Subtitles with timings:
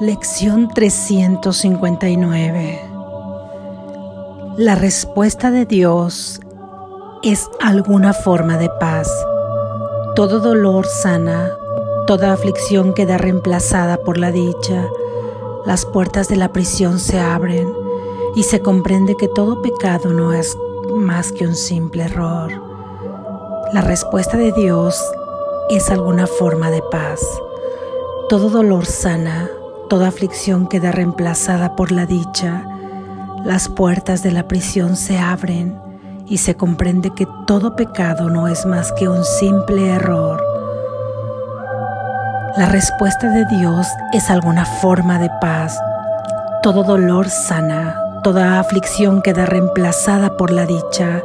[0.00, 2.80] Lección 359
[4.56, 6.40] La respuesta de Dios
[7.22, 9.08] es alguna forma de paz.
[10.16, 11.52] Todo dolor sana,
[12.08, 14.88] toda aflicción queda reemplazada por la dicha.
[15.64, 17.72] Las puertas de la prisión se abren
[18.34, 20.58] y se comprende que todo pecado no es
[20.92, 22.50] más que un simple error.
[23.72, 25.00] La respuesta de Dios
[25.70, 27.24] es alguna forma de paz.
[28.28, 29.48] Todo dolor sana,
[29.88, 32.66] Toda aflicción queda reemplazada por la dicha.
[33.44, 35.78] Las puertas de la prisión se abren
[36.26, 40.42] y se comprende que todo pecado no es más que un simple error.
[42.56, 45.78] La respuesta de Dios es alguna forma de paz.
[46.62, 51.20] Todo dolor sana, toda aflicción queda reemplazada por la dicha.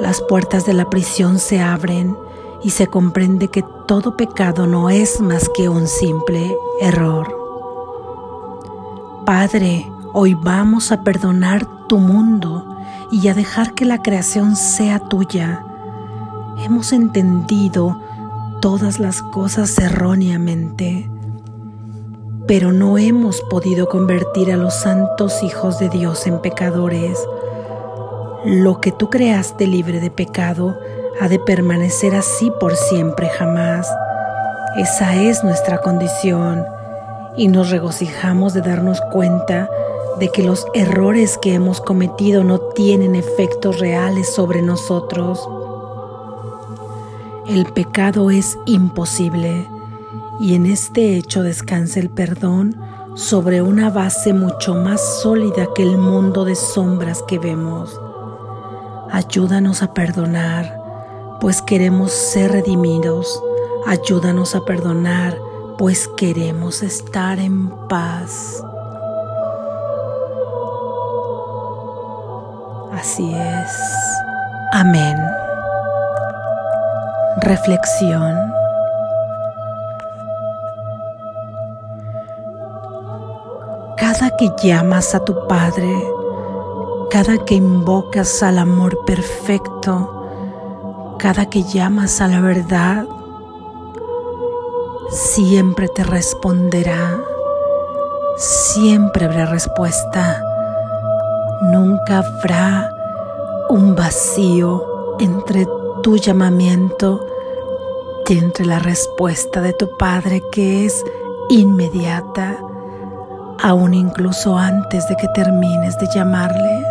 [0.00, 2.14] Las puertas de la prisión se abren
[2.62, 7.39] y se comprende que todo pecado no es más que un simple error.
[9.30, 12.66] Padre, hoy vamos a perdonar tu mundo
[13.12, 15.64] y a dejar que la creación sea tuya.
[16.64, 18.02] Hemos entendido
[18.60, 21.08] todas las cosas erróneamente,
[22.48, 27.24] pero no hemos podido convertir a los santos hijos de Dios en pecadores.
[28.44, 30.76] Lo que tú creaste libre de pecado
[31.20, 33.88] ha de permanecer así por siempre jamás.
[34.76, 36.64] Esa es nuestra condición
[37.40, 39.70] y nos regocijamos de darnos cuenta
[40.18, 45.48] de que los errores que hemos cometido no tienen efectos reales sobre nosotros.
[47.48, 49.66] El pecado es imposible
[50.38, 52.76] y en este hecho descansa el perdón
[53.14, 57.98] sobre una base mucho más sólida que el mundo de sombras que vemos.
[59.10, 60.78] Ayúdanos a perdonar,
[61.40, 63.42] pues queremos ser redimidos.
[63.86, 65.49] Ayúdanos a perdonar
[65.80, 68.62] pues queremos estar en paz.
[72.92, 73.72] Así es.
[74.74, 75.16] Amén.
[77.38, 78.52] Reflexión.
[83.96, 85.90] Cada que llamas a tu Padre,
[87.10, 90.28] cada que invocas al amor perfecto,
[91.18, 93.06] cada que llamas a la verdad,
[95.10, 97.20] siempre te responderá,
[98.36, 100.42] siempre habrá respuesta,
[101.62, 102.94] nunca habrá
[103.68, 105.66] un vacío entre
[106.02, 107.26] tu llamamiento
[108.28, 111.04] y entre la respuesta de tu Padre que es
[111.48, 112.58] inmediata,
[113.60, 116.86] aún incluso antes de que termines de llamarle,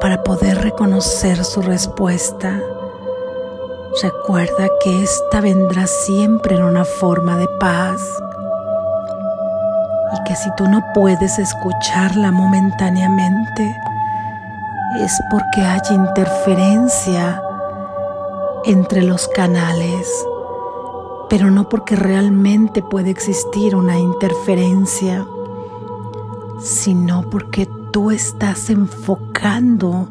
[0.00, 2.62] para poder reconocer su respuesta
[3.98, 8.00] Recuerda que esta vendrá siempre en una forma de paz.
[10.14, 13.76] Y que si tú no puedes escucharla momentáneamente
[15.00, 17.42] es porque hay interferencia
[18.64, 20.08] entre los canales,
[21.28, 25.26] pero no porque realmente puede existir una interferencia,
[26.60, 30.08] sino porque tú estás enfocando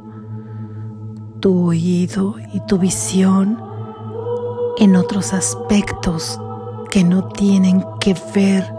[1.40, 3.69] tu oído y tu visión
[4.80, 6.40] en otros aspectos
[6.90, 8.74] que no tienen que ver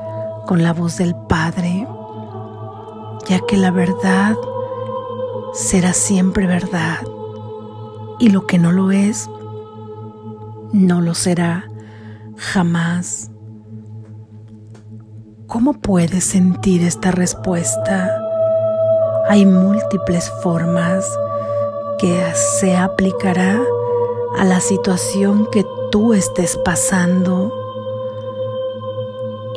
[0.46, 1.86] con la voz del Padre,
[3.28, 4.34] ya que la verdad
[5.52, 6.98] será siempre verdad
[8.18, 9.28] y lo que no lo es,
[10.72, 11.68] no lo será
[12.36, 13.30] jamás.
[15.46, 18.10] ¿Cómo puedes sentir esta respuesta?
[19.28, 21.06] Hay múltiples formas
[21.98, 22.24] que
[22.58, 23.60] se aplicará
[24.38, 27.52] a la situación que tú estés pasando,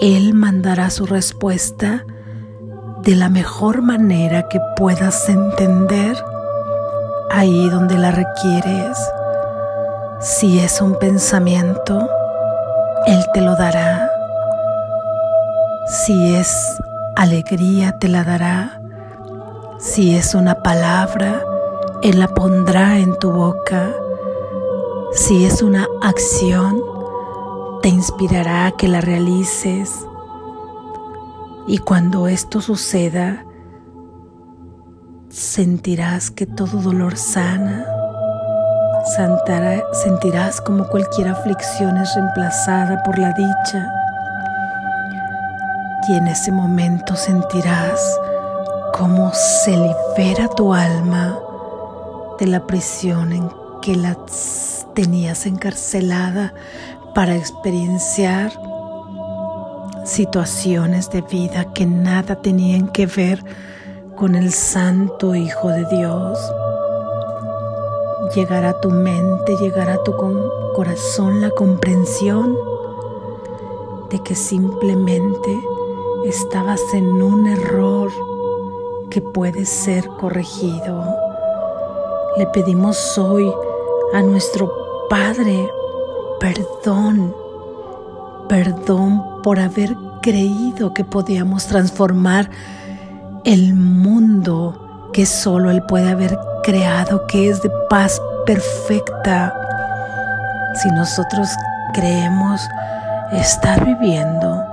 [0.02, 2.06] Él mandará su respuesta
[3.04, 6.18] de la mejor manera que puedas entender
[7.32, 8.98] ahí donde la requieres.
[10.20, 12.10] Si es un pensamiento,
[13.06, 14.10] Él te lo dará.
[15.88, 16.82] Si es
[17.16, 18.82] alegría, te la dará.
[19.80, 21.42] Si es una palabra,
[22.02, 23.90] Él la pondrá en tu boca.
[25.16, 26.82] Si es una acción,
[27.84, 29.92] te inspirará a que la realices.
[31.68, 33.46] Y cuando esto suceda,
[35.30, 37.86] sentirás que todo dolor sana.
[40.04, 43.88] sentirás como cualquier aflicción es reemplazada por la dicha.
[46.10, 48.20] Y en ese momento sentirás
[48.98, 51.38] cómo se libera tu alma
[52.40, 54.18] de la prisión en que la
[54.94, 56.54] tenías encarcelada
[57.14, 58.54] para experienciar
[60.06, 63.44] situaciones de vida que nada tenían que ver
[64.16, 66.40] con el Santo Hijo de Dios.
[68.34, 70.14] Llegará a tu mente, llegará a tu
[70.74, 72.56] corazón la comprensión
[74.10, 75.60] de que simplemente
[76.26, 78.10] estabas en un error
[79.10, 81.04] que puede ser corregido.
[82.38, 83.52] Le pedimos hoy
[84.14, 84.72] a nuestro
[85.10, 85.68] Padre
[86.40, 87.34] perdón,
[88.48, 92.50] perdón por haber creído que podíamos transformar
[93.44, 99.54] el mundo que solo Él puede haber creado, que es de paz perfecta.
[100.82, 101.50] Si nosotros
[101.94, 102.62] creemos
[103.32, 104.64] estar viviendo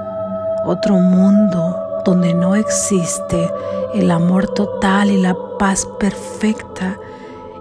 [0.66, 3.50] otro mundo donde no existe
[3.94, 6.98] el amor total y la paz perfecta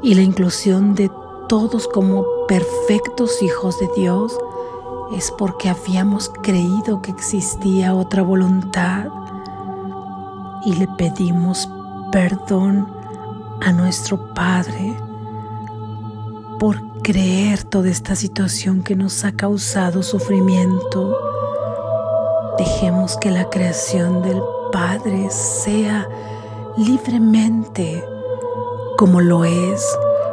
[0.01, 1.11] y la inclusión de
[1.49, 4.37] todos como perfectos hijos de Dios,
[5.17, 9.07] es porque habíamos creído que existía otra voluntad
[10.63, 11.67] y le pedimos
[12.11, 12.87] perdón
[13.61, 14.95] a nuestro Padre
[16.59, 21.17] por creer toda esta situación que nos ha causado sufrimiento.
[22.59, 24.39] Dejemos que la creación del
[24.71, 26.07] Padre sea
[26.77, 28.05] libremente
[28.97, 29.83] como lo es,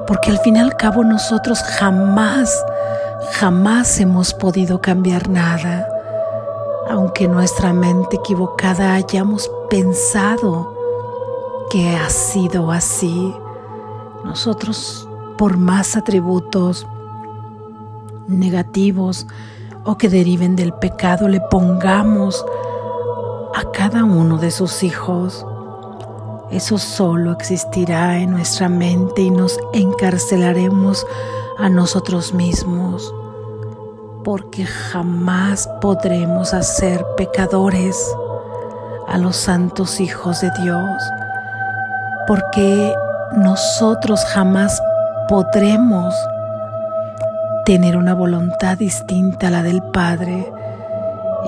[0.06, 2.64] porque al fin y al cabo nosotros jamás,
[3.32, 5.88] jamás hemos podido cambiar nada,
[6.88, 10.74] aunque nuestra mente equivocada hayamos pensado
[11.70, 13.34] que ha sido así.
[14.24, 16.86] Nosotros, por más atributos
[18.28, 19.26] negativos
[19.84, 22.44] o que deriven del pecado, le pongamos
[23.54, 25.46] a cada uno de sus hijos,
[26.50, 31.06] eso solo existirá en nuestra mente y nos encarcelaremos
[31.58, 33.12] a nosotros mismos,
[34.22, 37.98] porque jamás podremos hacer pecadores
[39.08, 41.02] a los santos hijos de Dios,
[42.28, 42.94] porque
[43.36, 44.80] nosotros jamás
[45.28, 46.14] podremos
[47.64, 50.52] tener una voluntad distinta a la del Padre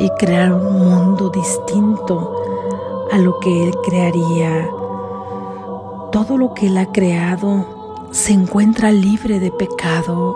[0.00, 2.34] y crear un mundo distinto
[3.12, 4.68] a lo que Él crearía.
[6.12, 7.66] Todo lo que Él ha creado
[8.12, 10.34] se encuentra libre de pecado,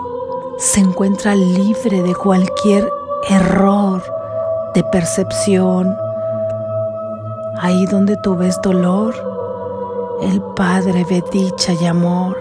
[0.59, 2.87] se encuentra libre de cualquier
[3.27, 4.03] error
[4.75, 5.97] de percepción.
[7.59, 9.15] Ahí donde tú ves dolor,
[10.21, 12.37] el Padre ve dicha y amor.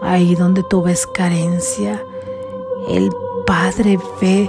[0.00, 2.04] Ahí donde tú ves carencia,
[2.88, 3.10] el
[3.44, 4.48] Padre ve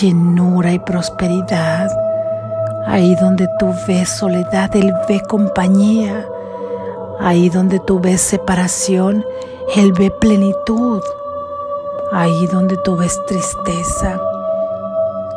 [0.00, 1.90] llenura y prosperidad.
[2.86, 6.24] Ahí donde tú ves soledad, Él ve compañía.
[7.20, 9.24] Ahí donde tú ves separación,
[9.74, 11.02] Él ve plenitud.
[12.12, 14.20] Ahí donde tú ves tristeza,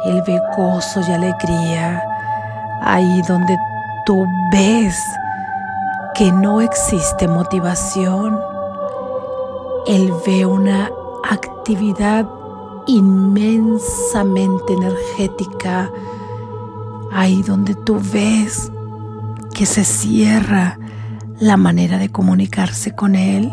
[0.05, 2.03] Él ve gozo y alegría.
[2.83, 3.57] Ahí donde
[4.05, 4.95] tú ves
[6.15, 8.39] que no existe motivación,
[9.87, 10.89] Él ve una
[11.29, 12.27] actividad
[12.87, 15.89] inmensamente energética,
[17.11, 18.71] ahí donde tú ves
[19.53, 20.77] que se cierra
[21.41, 23.51] la manera de comunicarse con Él,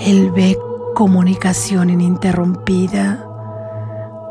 [0.00, 0.58] Él ve
[0.96, 3.24] comunicación ininterrumpida,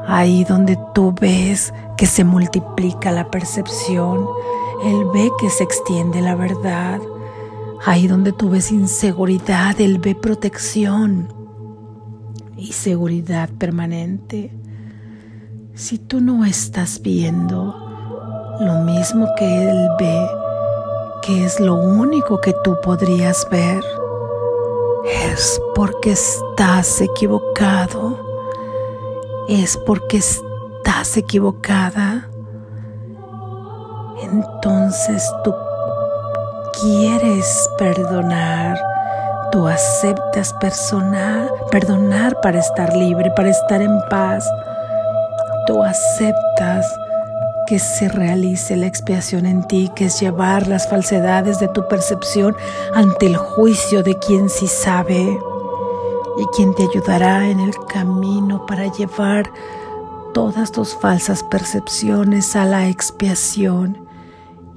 [0.06, 4.28] ahí donde tú ves que se multiplica la percepción,
[4.84, 7.00] Él ve que se extiende la verdad,
[7.86, 11.34] ahí donde tú ves inseguridad, Él ve protección
[12.58, 14.54] y seguridad permanente.
[15.74, 20.41] Si tú no estás viendo lo mismo que Él ve,
[21.22, 23.84] que es lo único que tú podrías ver,
[25.06, 28.18] es porque estás equivocado,
[29.48, 32.30] es porque estás equivocada.
[34.22, 35.54] Entonces tú
[36.82, 38.78] quieres perdonar
[39.52, 40.56] Tú aceptas
[41.72, 44.50] perdonar para estar libre, para estar en paz.
[45.68, 46.86] Tú aceptas
[47.72, 52.54] que se realice la expiación en ti, que es llevar las falsedades de tu percepción
[52.94, 55.40] ante el juicio de quien sí sabe
[56.38, 59.50] y quien te ayudará en el camino para llevar
[60.34, 64.06] todas tus falsas percepciones a la expiación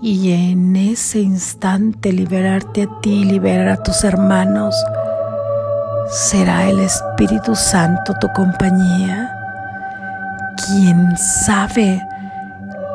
[0.00, 4.76] y en ese instante liberarte a ti, liberar a tus hermanos.
[6.12, 9.32] Será el Espíritu Santo tu compañía,
[10.68, 12.00] quien sabe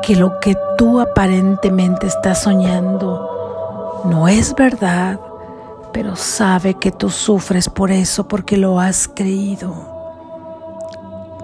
[0.02, 5.20] que lo que tú aparentemente estás soñando no es verdad,
[5.92, 9.74] pero sabe que tú sufres por eso porque lo has creído.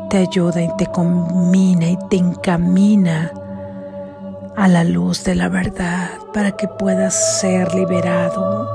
[0.08, 3.32] Te ayuda y te combina y te encamina
[4.56, 8.68] a la luz de la verdad para que puedas ser liberado.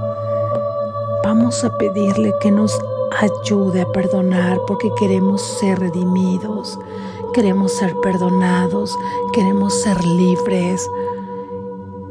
[1.24, 2.80] Vamos a pedirle que nos
[3.20, 6.80] ayude a perdonar porque queremos ser redimidos,
[7.32, 8.98] queremos ser perdonados,
[9.34, 10.88] queremos ser libres,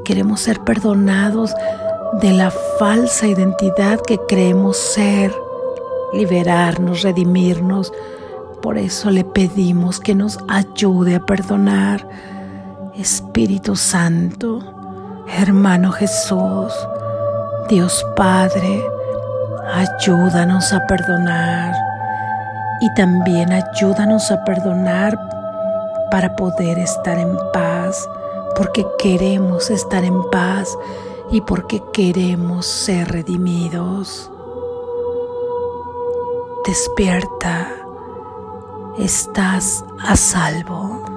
[0.04, 1.54] queremos ser perdonados
[2.20, 5.34] de la falsa identidad que creemos ser,
[6.12, 7.92] liberarnos, redimirnos.
[8.62, 12.06] Por eso le pedimos que nos ayude a perdonar.
[12.94, 16.72] Espíritu Santo, hermano Jesús,
[17.68, 18.84] Dios Padre,
[19.72, 21.89] ayúdanos a perdonar
[22.80, 25.18] y también ayúdanos a perdonar
[26.10, 28.08] para poder estar en paz,
[28.56, 30.76] porque queremos estar en paz
[31.30, 34.30] y porque queremos ser redimidos.
[36.66, 37.68] Despierta,
[38.98, 41.09] estás a salvo.